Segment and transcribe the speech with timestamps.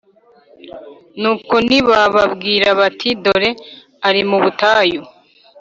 [1.21, 3.49] Nuko nibababwira bati Dore
[4.07, 5.01] ari mu butayu